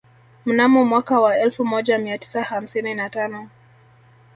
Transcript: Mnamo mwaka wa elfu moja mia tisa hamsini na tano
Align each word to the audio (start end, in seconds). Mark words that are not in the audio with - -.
Mnamo 0.45 0.85
mwaka 0.85 1.19
wa 1.19 1.39
elfu 1.39 1.65
moja 1.65 1.97
mia 1.97 2.17
tisa 2.17 2.43
hamsini 2.43 2.93
na 2.93 3.09
tano 3.09 3.49